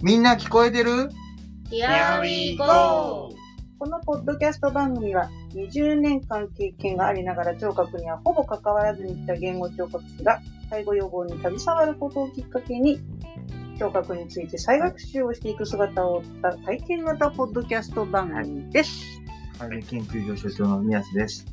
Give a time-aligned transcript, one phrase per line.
[0.00, 1.10] みんな聞こえてる
[1.70, 3.30] ？Here we go!
[3.80, 10.40] このポッドキャスト番組は20年間経験がありながら聴覚にはほぼ関わらずに来た言語聴覚士が
[10.70, 13.00] 介護予防に携わることをきっかけに
[13.76, 19.20] 聴覚について再学習をしていく姿を追った体験型ポッドキャスト番組です。
[19.58, 21.44] 介護研究所所長の宮津です。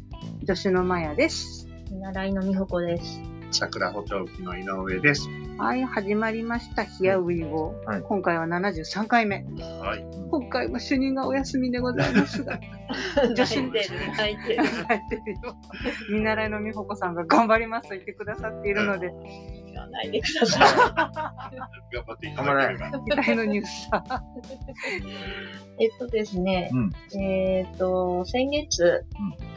[0.46, 1.68] 助手のまやです。
[1.90, 3.35] 見習いのみほこです。
[3.56, 5.30] 桜補聴器の井上です。
[5.58, 6.82] はい、始まりました。
[6.82, 9.46] Here we go、はい今回は73回目。
[9.80, 10.06] はい。
[10.30, 12.60] 今回も主任がお休みでございますが、
[13.34, 14.58] 泣いてる、泣いてる。
[14.58, 15.56] 頑張ってるよ。
[16.12, 19.14] 見習いのみほこさんが頑張りますと言ってくださっているので、
[19.96, 20.60] ないでくださ
[21.92, 23.36] 頑張っていただければ。
[23.36, 23.90] のニュース。
[25.80, 27.20] えっとですね、うん。
[27.20, 29.06] えっと、先月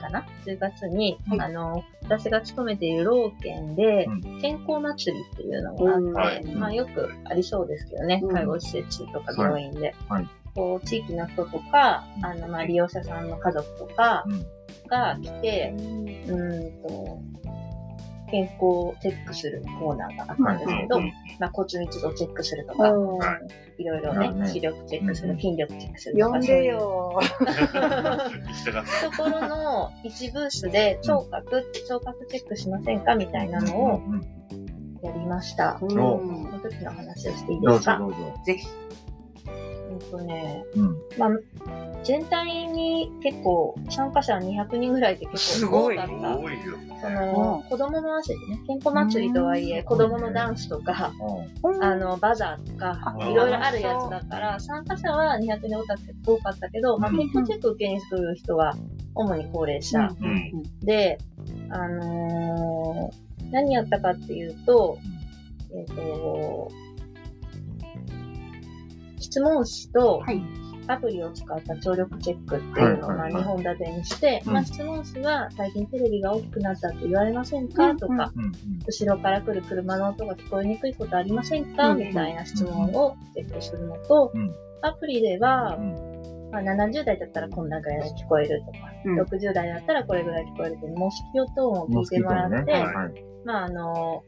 [0.00, 9.94] かな ?10 月に、はいあの、私が勤めている老県でう、健康祭りっていうのがあって、うんはいまあよくありそうですけどね、うん介護施設とか病院で。
[10.08, 14.46] はいこう地域の人とか、あの、まあ利用者さんの家族とかうん
[14.88, 17.18] が来て、うーんと、
[18.30, 22.88] 健康をチェックするコーナーがあったんですけど、うんまあ、骨密度チェックするとか、
[23.78, 26.42] いろいろね視力チェックする、うん筋力チェックするとか。
[26.42, 26.82] そういうと
[29.16, 34.00] ころの一ブースで聴覚、聴覚チェックしませんかみたいなのを
[35.02, 35.78] やりました。
[35.80, 35.90] うん。
[35.90, 37.98] その時の話をしていいですか？
[37.98, 38.40] どうぞどうぞ。
[38.44, 38.66] ぜひ。
[40.00, 40.96] うんとね、うん。
[41.18, 41.30] まあ、
[42.04, 46.36] 全体に結構参加者200人ぐらいって結構多かった。
[46.38, 46.76] 多いよ。
[47.00, 49.84] その、子供の汗でね、健康祭りとはいえ、うん。
[49.84, 51.12] 子供のダンスとか、
[51.80, 58.74] あの、バザーとか、あいろいろあるやつだから、参加者は200人多かった多かったけど、まあ、健康チェック受けに来る人は、
[59.14, 60.08] 主に高齢者。
[60.20, 60.62] うん。
[60.80, 61.18] で、
[61.70, 64.98] あのー何やったかっていうと、
[65.74, 66.70] えっ、と、
[69.20, 70.42] 質問紙とはい。
[70.90, 73.32] アプリを使った聴力チェックっていうのをまあはいはい。
[73.34, 74.52] はい2本立てにして、うん。
[74.54, 78.52] まあ、質問紙は最近テレビが大きくなったって言われませんか、とか、うん。
[78.86, 89.20] 後ろから来る車の音が聞こえにくいことありませんか、うんみたいな質問をチェックするのと、うんアプリでは、うんまあ、70代だったらこんなぐらい聞こえるとか、うん。
[89.20, 93.24] 60代だったらこれぐらい聞こえるっていう、モスキオトーンを聞いてもらって、はい。
[93.44, 94.22] まあ、あの、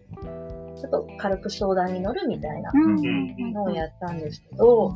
[0.80, 3.52] ちょっと軽く相談に乗るみたいなうん。
[3.52, 4.94] のをやったんですけど、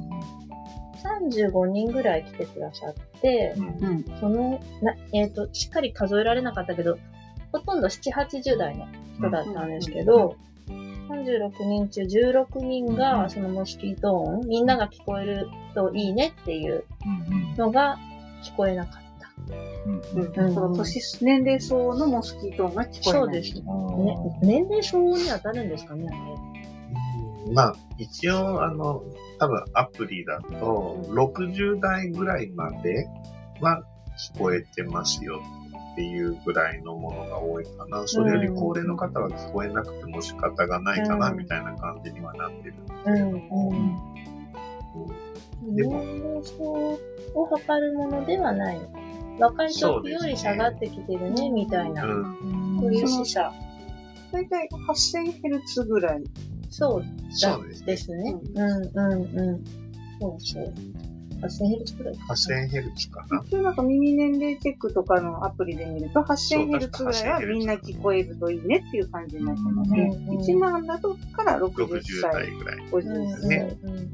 [1.03, 4.05] 35人ぐらい来てくださって、うん。
[4.19, 6.99] その、なえっ、と、しっかり数えられなかったけど、
[7.53, 8.87] ほとんど7、80代の
[9.19, 10.37] 人だったんですけど、
[11.11, 13.31] 36人中16人うが、ん。
[13.31, 17.57] そのモスキートーン、みんなが聞こえるといいねっていううん。
[17.57, 17.99] のが
[18.43, 19.04] 聞こえなかった。
[19.87, 23.21] うんうんその年、年齢層のモスキート音が聞こえない。
[23.21, 23.63] そうですね。
[23.63, 26.13] ね年齢層に当たるんですかね、あ
[27.49, 29.03] れまあ、一応、あの、
[29.39, 33.07] 多分アプリだと、60代ぐらいまで
[33.61, 33.85] は
[34.35, 35.43] 聞こえてますよ
[35.93, 38.05] っていうぐらいのものが多いかな。
[38.07, 42.75] それより高齢の方は聞こえなくても仕方がないかな、うんみたいな感じにはなってる。
[43.07, 43.35] うん、う
[45.73, 45.77] ん。
[45.77, 46.63] でも年齢層
[47.35, 49.04] を測るものではないの。
[49.39, 52.05] 若い時より下がってきてるね、みたいな。
[52.05, 52.79] うん。
[52.81, 53.51] そういう示唆。
[54.33, 56.25] 大体 8000Hz ぐらい。
[56.71, 57.87] そうそうですね。
[57.87, 58.37] ですね。
[58.55, 59.65] うん、うん、うん。
[60.21, 60.75] そうそう。
[61.41, 62.15] 8000ヘルツくらい。
[62.15, 63.43] 8000ヘルツかな。
[63.47, 70.03] 一応なんか耳年齢チェックとかのアプリで見ると 8000Hz ぐらいはみんな聞こえるといいねっていう感じになってますね。
[70.03, 72.79] うんうん1万だとから60 60歳、代ぐらい。
[72.89, 73.43] 50うん、歳。
[73.43, 74.09] うん、ねうんうん。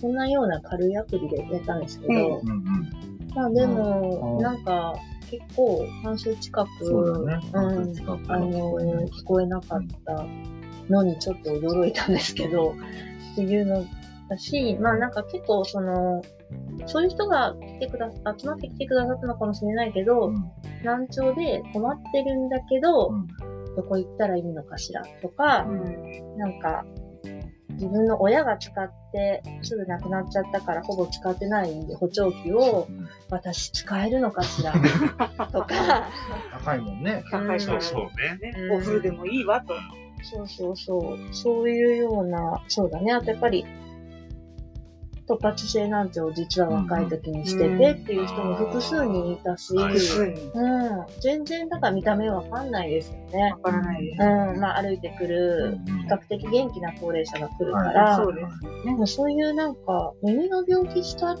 [0.00, 2.97] そんなような軽いアプリでやったんですけど、うんうん。
[3.38, 4.96] まあでも、うんなんか、
[5.30, 7.50] 結構半数近く、そうだね。
[7.52, 8.76] うん、近くあの、
[9.06, 10.26] 聞こえなかった
[10.90, 12.74] のにちょっと驚いたんですけど、
[13.32, 13.84] っていうの
[14.28, 16.20] だし、まあなんか結構その、
[16.86, 20.50] そういう人が来てくだ、集まってきてくださったのかもしれないけど、うん。
[20.82, 23.26] 難聴で困ってるんだけど、うん。
[23.76, 26.38] どこ行ったらいいのかしらとか、うん。
[26.38, 26.84] なんか、
[27.78, 34.72] 自分の親が使ってすぐ亡くなっちゃったからほぼ使ってない補聴器をうん私使えるのかしら？
[35.52, 36.08] とか、
[36.64, 37.22] 高いもんね。
[37.30, 38.52] 高いからそうそうね。
[38.52, 39.74] ね、お風呂でもいいわと。
[40.22, 40.98] そうそうそ
[41.30, 41.34] う。
[41.34, 43.12] そういうような、そうだね。
[43.12, 43.66] あとやっぱり、
[45.28, 53.58] 突発性難聴を実は若い時にしててっていう人も複数人いたし、うん全然だから見た目わかんないですよねわ。
[53.58, 54.22] からないです。
[54.22, 59.06] うん、まあ歩いてくる、比較的元気な高齢者が来るから、そうですよね。
[59.06, 61.36] そういうなんか、耳の病気した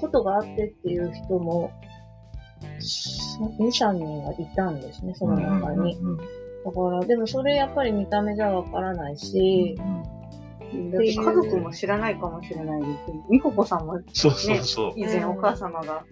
[0.00, 1.70] ことがあってっていう人も、
[3.60, 5.96] 2、3人はいたんですね、その中に。
[5.96, 6.18] うんうん
[6.64, 10.21] だから、でもそれやっぱり見た目じゃわからないし、だって
[10.72, 13.12] 家族も知らないかもしれないです。
[13.30, 14.92] 美穂子さんもそうそうそう。
[14.96, 16.04] 以前お母様が。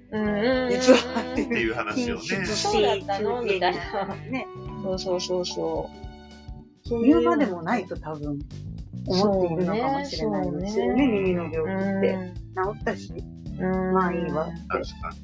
[0.70, 2.20] 実はってっていう話をね。
[2.46, 4.06] そうだったのみたいな。
[4.30, 4.46] ね、
[4.82, 5.90] そうそうそうそ
[6.84, 6.88] う。
[6.88, 8.38] そう言うまでもないと多分
[9.06, 12.34] 思っているのかもしれないですよね、耳の病気って。
[12.54, 13.12] 治ったし、
[13.58, 13.92] うん。
[13.92, 15.14] まあいいわ確か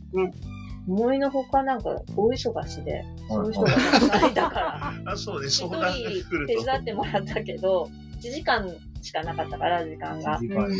[0.88, 5.02] 思いのほかなんか大忙しで、そういう人がたくさんいたから、に。
[5.10, 6.46] あ、そうね、一人相談が来ると。
[6.46, 7.90] 手伝ってもらったけど、
[8.20, 8.68] 1時間
[9.06, 10.38] しかなかったから、時間が1。
[10.40, 10.74] 時間で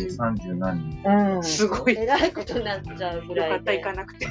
[0.49, 1.09] 30何人。
[1.09, 1.43] うん。
[1.43, 3.53] すごいえらいことになっちゃうぐらいで。
[3.53, 4.25] よかった行かなくて。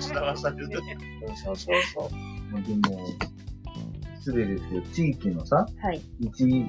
[0.00, 2.10] そうそうそうそ
[2.66, 3.06] でも、
[4.18, 5.86] 失礼ですけど、地域のさ、う。
[5.86, 6.00] はい。
[6.20, 6.66] 一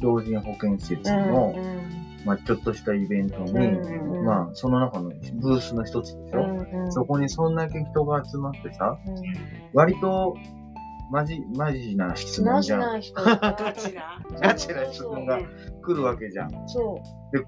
[0.00, 5.10] 老人保健施設うの、んまあ、ちょっとしたイベントに、うんうんまあ、その中の
[5.40, 9.14] ブースの一つでしょ、うんうんそこにそんだけ人が集まってさ、うん
[9.72, 10.36] 割と、
[11.10, 12.80] マジ、マジな質問マジじゃん。
[12.80, 13.14] な人
[14.40, 15.40] ガチな質問が
[15.82, 16.50] 来るわけじゃん。
[16.68, 17.02] そ
[17.32, 17.36] う。
[17.36, 17.44] で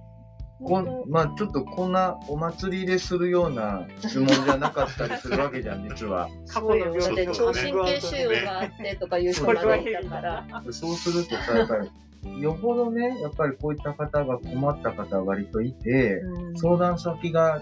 [0.64, 6.28] こんまあ、ちょっとこんなお祭りでするような質問じゃなかったりするわけじゃん、 実は。
[6.46, 6.94] 過去のそうよ。
[6.94, 10.46] だって、病気聴神経腫瘍があってとかいう人がいたから。
[10.70, 17.60] そうするとさ、やっぱり、よほどね、やっぱりこういった方が困った方が割といて、うん相談先が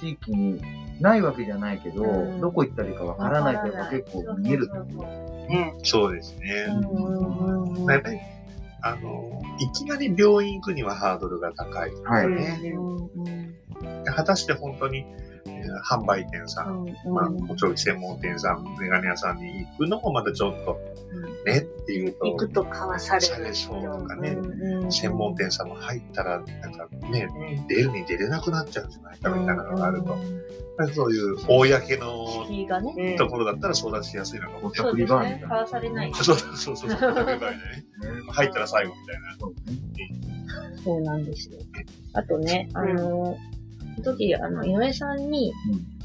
[0.00, 0.62] 地域に
[1.00, 2.06] ないわけじゃないけど、う
[2.36, 4.66] んどこ行ったらいいかわからないってやっぱ結構見える。
[4.66, 5.74] そうそうそうね。
[5.82, 6.66] そうですね。
[6.68, 8.18] うんやっぱり、
[8.82, 11.90] あの、いきなり病院行くにはハードルが高い。
[12.04, 12.28] はい。
[12.28, 13.54] ねうん
[14.04, 15.27] 果たして本当に、えー
[15.90, 20.78] 販売店さん、うんまあ、お調理専門店さん、メガネ屋さんに行くのもまたちょっと
[21.46, 27.28] ねっていうと、行くと買わされそうとかね、うん専門店さんも入ったら、なんかね、
[27.68, 29.18] 出るに出れなくなっちゃうんじゃない？
[29.18, 30.16] かみたいなのがあると、
[30.94, 34.72] そういう公のところだったら相談しやすいのかも。
[34.74, 35.18] しれそうですね。
[35.18, 36.12] 送りバーみたいな買わされない。
[36.14, 36.96] そうそうそうそう、 ね。
[38.30, 39.36] 入ったら最後みたいな。
[39.38, 40.10] そうね。
[40.84, 41.58] そうなんですよ。
[42.14, 43.36] あとね、あの、その
[44.02, 45.98] 時、あの、井上さんにうん、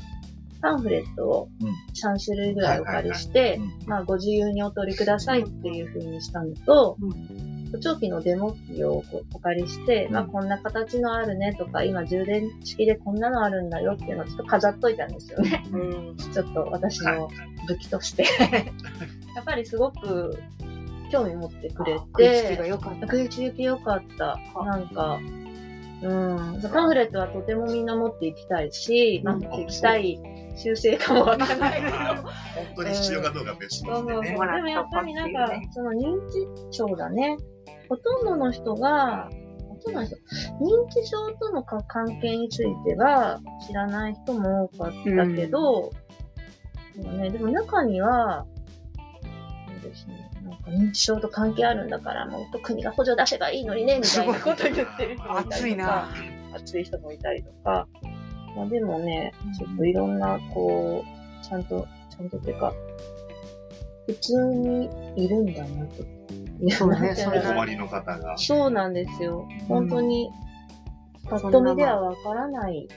[0.61, 9.03] パンフレットをうん3種類ぐらいお借りしてうん、まあ、ご自由にお取りくださいっていうふうにしたのとう、補聴器のデモ機を
[9.33, 15.65] お借りして、まあ、うんこんな形のあるねとか、今充電式でこんなのあるんだよっていうのをちょっと飾っといたんですよね。
[15.71, 15.77] う
[16.13, 16.17] ん。
[16.17, 17.29] ちょっと私の
[17.67, 18.23] 武器として。
[19.35, 20.39] やっぱりすごく
[21.11, 23.01] 興味持ってくれ食いつきがて、良かった。
[23.01, 24.39] 食いつき良かった。
[24.63, 25.19] なんか、
[26.03, 26.61] うん。
[26.61, 30.19] パンフレットはとてもみんな持っていきたいし、うん持っていきたい
[30.55, 31.95] 修正かもわからないけど。
[31.95, 32.25] 本
[32.75, 34.23] 当に必要かどうかは別とうそうそう。
[34.23, 34.31] で。
[34.35, 36.19] もやっぱりなんかその認
[36.69, 37.37] 知症だね。
[37.89, 39.29] ほとんどの人が、
[39.69, 40.19] ほとんどの人、認
[40.89, 45.91] 知症とのか関係については知らない人も多かったけど、
[46.95, 48.45] でもね、でも中には、
[49.81, 56.09] そうですね、なんか認知症と関係あるんだから、もっと国が補助出せばいいのにね、みたいなこと言ってる人もいたりとか、。
[56.55, 57.87] 熱い人もいたりとか、
[58.55, 62.73] まあでもね、ちょっといろんな、こう、ちゃんと、ちゃんとっていうか、
[64.05, 66.03] 普通にいるんだなと。
[66.69, 68.37] そうねそ困りの方が。
[68.37, 69.47] そうなんですよ。
[69.67, 70.29] 本当に、
[71.29, 72.87] ぱっと見ではわからない、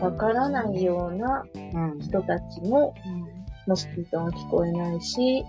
[0.00, 2.00] わからないようなうん。
[2.00, 2.94] 人たちも、
[3.66, 5.44] モスキートも聞こえないし、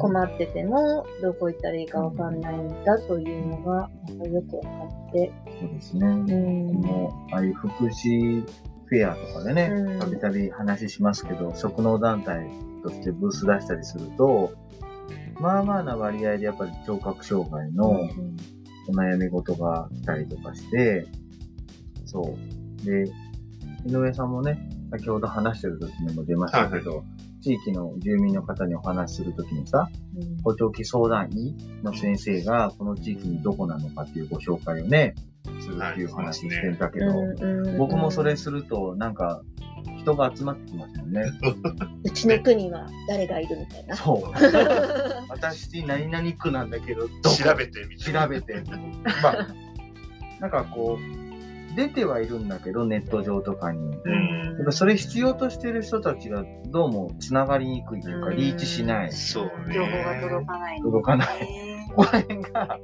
[0.00, 3.90] 困ってても、どこ行ったらいいかわかんないんだというのが、
[4.26, 4.68] よくわか
[5.08, 6.06] って、そうですね。
[6.06, 6.72] うん。
[6.80, 8.44] もう、ああいう福祉
[8.86, 12.50] フェアとかでねうん、たびたび話しますけど、職能団体
[12.82, 14.52] としてブース出したりすると、
[15.38, 18.08] まあまあな割合でやっぱり聴覚障害の
[18.88, 21.06] お悩み事が来たりとかして、
[22.04, 22.84] そう。
[22.84, 23.04] で、
[23.86, 24.58] 井上さんもね、
[24.90, 27.04] 先ほど話してる時にも出ましたけど、
[27.40, 35.14] 地域の住民の方にお話しするときにさ、うん補聴器相談医の先生がこの地域にどこなのかっていうご紹介をね、
[35.60, 39.42] するっていう話してたけど、うん僕もそれすると、なんか、
[39.98, 41.32] 人が集まってきますよね。
[42.04, 43.96] うちの区には誰がいるみたいな。
[43.96, 44.32] そう。
[45.28, 48.62] 私、何々区なんだけど、調べてみたいな調べて。
[49.22, 49.48] まあ、
[50.40, 51.29] なんかこう、
[51.76, 53.78] 出てはいるんだけど、ネット上とかに。
[53.78, 59.12] うんやっぱそれ必要としてる人たちがどうも繋がりにくいというか、うんリーチしない。
[59.12, 59.74] そうね。
[59.74, 60.80] 情報が届かない。
[60.80, 61.88] 届かないい。
[61.88, 62.78] ここら辺が、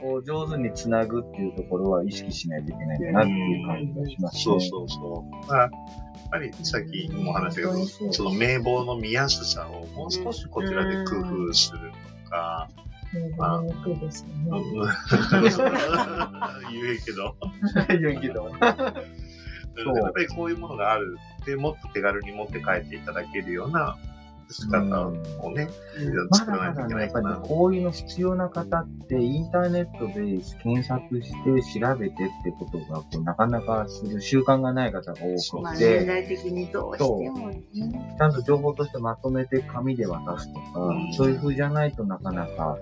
[0.00, 4.42] こう、上手に繋ぐっていうところは意識しないといけないんだなっていう感じがしますね。
[4.42, 5.46] そうそうそう。
[5.46, 5.70] まあ、やっ
[6.30, 11.92] ぱりさっきも話したけど、その名簿の見やすさをもう少しこちらで工夫する
[12.24, 12.68] とか、
[13.36, 14.92] まあ、にくいですようんね。
[16.70, 17.36] 言えけど、
[17.88, 18.50] 言うけど。
[19.94, 23.96] やっぱりこういうものがあるでもっと手軽に持って帰っていただけるような
[24.52, 25.12] 仕方を
[25.52, 25.68] ね、
[26.30, 27.36] ま作らないといけだまだね、やっぱりねないかな。
[27.36, 30.12] こういうの必要な方って、インターネットで
[30.62, 31.30] 検索し
[31.72, 37.62] て調べてってことが、こうなかなかする習慣がない方が多まあ、く年て、代的にどうしてもね。
[38.18, 42.78] ちゃんと情報としてまとめて紙で渡すとか、うんそういう風じゃないとなかなか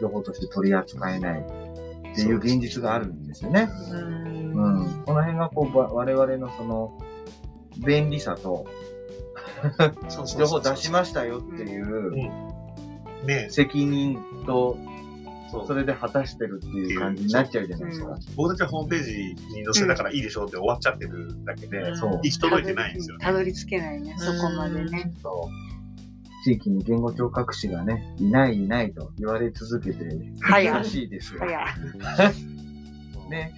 [0.00, 3.68] 情報として取り扱えないっていう現実があるんですよね。
[3.92, 3.94] う。
[3.94, 5.02] うんん。
[5.04, 6.98] この辺がこう、ば我々のその、
[7.86, 8.66] 便利さと、
[9.78, 12.12] そうそうそう情報出しましたよっていう
[13.26, 14.78] ね責任と、
[15.50, 18.16] そうそれで果たしてるっていう感じになっちゃうじゃないですか。
[18.36, 19.12] 僕たちはホームページ
[19.54, 22.20] に載せたからいいでしょうって終わっちゃってるだけで、うんそう。
[22.22, 23.24] 行き届いてないんですよね。
[23.24, 25.12] たどり着けないね、そこまでね。
[25.22, 26.44] そう。
[26.44, 30.04] 地域に言語聴覚士がね、いないいないと言われ続けて
[30.40, 31.40] はいらしいですよ。
[33.28, 33.52] ね。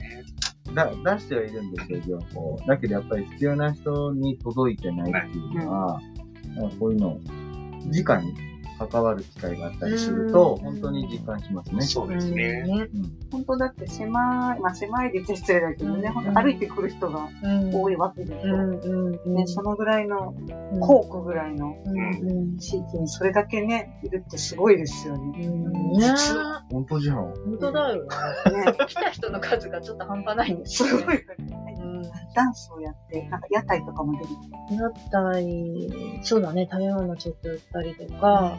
[0.75, 2.57] だ出してはいるんですよ、情報。
[2.67, 6.01] だけどやっぱり必要な人に届いてないっていうのは、
[6.57, 7.21] なんかこういうのを
[7.87, 8.35] 直に
[8.87, 11.83] 関わる機会があったりすると、うん本当に実感しますね。
[11.83, 12.63] そうですね。
[12.63, 12.89] ね。
[13.31, 19.29] 本当だって狭い、まあ狭いで言って失礼だけどね、うん本当歩いてくる人がうん多いわけでしょ。
[19.31, 21.77] ね、そのぐらいの、うん校区ぐらいの
[22.59, 25.47] 地域にそれだけね、いるってすごいですよね。
[25.47, 26.15] うんね
[26.71, 27.17] 本当じゃん。
[27.17, 28.09] 本当だよね。
[28.65, 30.85] ね 来た人の数がちょっと半端ないんです。
[30.85, 31.19] すごい
[32.35, 34.77] ダンスをやって、なんか屋台とかも出てきて。
[34.77, 38.59] だったり、そうだね、食べ物ちょっと売ったりとか、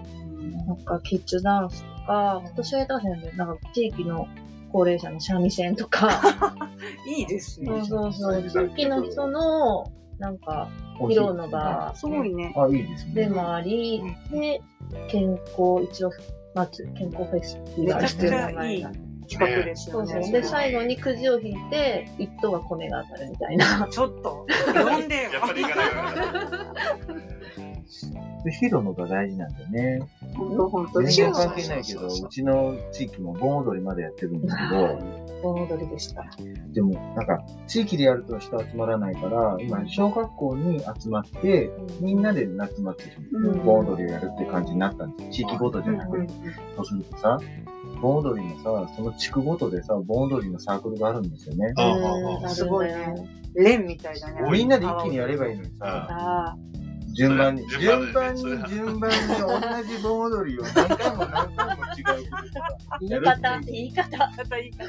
[0.67, 2.87] なんかキッズダンスとか、今年はやっ
[3.35, 4.27] なんか地域の
[4.71, 6.21] 高齢者の三味線とか、
[7.07, 7.67] いいですね。
[7.85, 9.85] そうそうそう、地域の人の、
[10.19, 12.53] なんか、披露の場すごいね。
[12.55, 13.13] あ、いいですね。
[13.13, 14.01] でもあり、
[14.31, 14.61] で、
[15.09, 16.11] 健康、一応、
[16.53, 18.91] まず健康フェスティバルっていう名前が。
[19.23, 20.13] 企画ですよね。
[20.13, 20.31] そうそう。
[20.31, 23.87] で、最後にくじを引いて、一等は米が当たるみたいな。
[23.89, 25.31] ちょっと、呼んでよ。
[25.33, 27.33] やっぱり行かないよね。
[28.43, 30.01] で、ヒロのが大事なんだよね。
[30.35, 34.99] 本当本当全然関係ないけど、そうちの地域も盆踊りまでやってるんですけど、
[35.41, 36.25] 盆踊りでした。
[36.73, 41.69] でも、なんか、地域でやると人集まらないから、今、小学校に集まって、
[42.01, 45.29] みんなで夏祭り、うん盆踊りをやるって感じになったんです。
[45.31, 46.33] 地域ごとじゃなくて。
[46.75, 47.39] そうするとさ、
[48.03, 51.73] 盆踊りのさ、その地区ごとでさ、盆踊りのサークルがあるんですよね。
[51.77, 53.15] ああああうんすごいね。
[53.55, 54.41] レンみたいだね。
[54.51, 56.57] みんなで一気にやればいいのにさ、あ
[57.13, 62.29] 順番に、順番に順番に同じ盆踊りを何回も何回も違う
[63.07, 64.25] 言い方、言い方。
[64.25, 64.31] あ。
[64.35, 64.85] 方いいか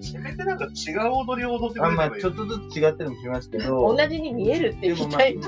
[0.00, 5.36] せめてなんか違う踊りを踊ってくあまあ、れればいいちょっとずつ違ってるのもきますけど、同じに見えるって言いたい。
[5.36, 5.40] う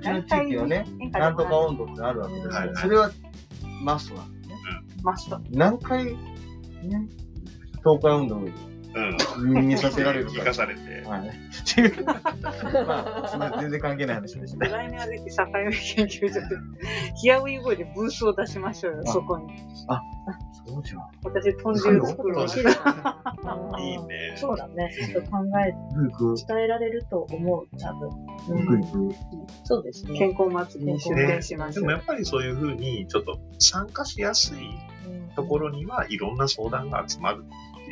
[0.00, 2.52] ちの地域はね、なんとか温度ってあるわけですよ。
[2.74, 3.10] それは
[3.82, 4.37] マストなん
[5.02, 5.40] ました。
[5.50, 6.12] 何回、ね、
[7.78, 8.40] 東海運動
[9.38, 9.66] うん。
[9.68, 10.32] 見させられるか。
[10.32, 10.80] 聞かされて。
[11.06, 11.30] はい。
[13.36, 14.66] まあ、全然関係ない話でした。
[14.68, 16.46] 来年はぜひ境目研究所で、
[17.20, 19.46] ヒアウィーボーイでブースを出しましょうよ、あそこに。
[20.66, 21.00] そうじゃん。
[21.24, 22.40] 私、豚汁作るわ。
[22.40, 22.92] 美味しいですね
[23.78, 24.34] いいね。
[24.36, 24.94] そうだね。
[24.94, 25.72] ちょっと考え、
[26.46, 28.10] 伝えられると思う、多分。
[28.10, 29.14] 行く、行く。
[29.64, 30.18] そうですね。
[30.18, 31.98] 健康祭りに出店しましょうでもや。
[31.98, 34.58] っぱりそういうふうに、ちょっと参加しやすい
[35.36, 37.44] ところにはいろんな相談が集まる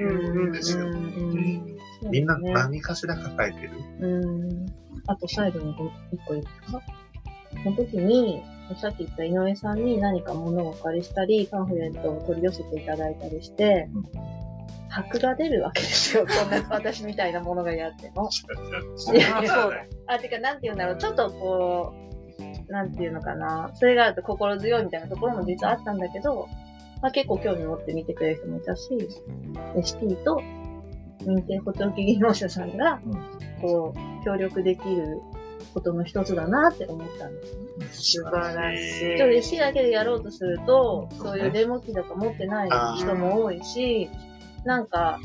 [0.05, 0.87] うんですよ。
[0.87, 1.77] うんうん
[2.11, 3.71] みんな何かしら抱えてる？
[4.01, 4.07] う
[4.43, 4.67] ん。
[5.07, 5.75] あと最後に
[6.13, 6.83] 一個いいですか？
[7.65, 8.43] その時に、
[8.81, 14.03] さっき言った井上さんに何か物をお借りしたり、パンフレットを取り寄せていただいたりしてうん、
[14.91, 16.27] 箔が出るわけですよ。
[16.29, 18.29] こんな私みたいなものがやっても。
[19.15, 19.87] いやそうだ。
[20.09, 20.97] あ、てか、なんて言うんだろう。
[20.99, 21.95] ちょっとこ
[22.69, 23.71] う、なんていうのかな。
[23.75, 26.47] それがあると心強いみたいなところも実はあったんだけど、
[27.07, 28.89] まあ結構興味持って見てくれる人もいたし、
[29.77, 30.43] ST と
[31.21, 33.13] 認定補聴器技能者さんがうん、
[33.63, 35.21] こう、協力できる
[35.73, 37.47] ことの一つだなって思ったんで
[37.93, 38.31] すよね。
[38.33, 39.17] 素晴らしい。
[39.17, 44.11] ちょっと ST だけでやろうとすると、うんそういうデモ機とか持ってない人も多いし、
[44.65, 45.21] なんか、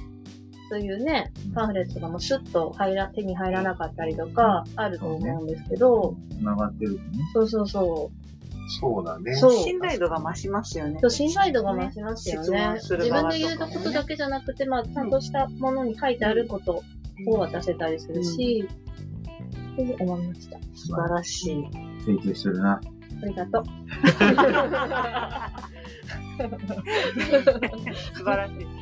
[0.70, 7.10] そういうね、パンフレットとかもシュッと入ら手に入らなかったりとかあると思うんですけど、繋がってるとね。
[7.34, 8.21] そうそうそう。
[8.80, 9.36] そうだね。
[9.36, 11.10] そう信頼度が増しますよねそう。
[11.10, 12.74] 信頼度が増しますよ質ね。
[12.80, 16.84] 自分で言うことだけじゃなくて、まあ、ちゃんとしたものに書いてあること
[17.28, 18.68] を渡せたりするし、
[19.74, 20.58] って思いました。
[20.74, 21.66] 素晴らしい。
[22.06, 22.74] 成長してるな。
[22.74, 23.64] ありがとう。
[28.16, 28.81] 素晴らしい。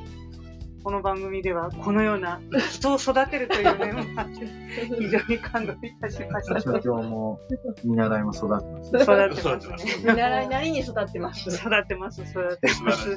[0.84, 2.40] この番組ではこのような
[2.72, 4.46] 人を育てるという面もあって、
[4.98, 6.62] 非常に感動いたしました。
[6.62, 7.40] 所長も
[7.84, 8.90] 見習いも育ってます。
[8.90, 9.06] 育っ
[9.36, 9.96] てますね。
[10.00, 11.50] 見習いなりに育ってます。
[11.50, 13.10] 育ってます、育ってます。
[13.10, 13.16] は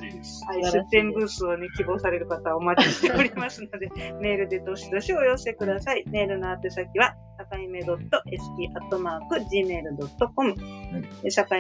[0.59, 3.91] い、出店ブースをね、希望される方はお待ちしておりますので、
[4.21, 6.03] メールでどしどしお寄せください。
[6.09, 10.55] メールの宛先は、境目 .st.gmail.com。
[10.55, 10.61] 境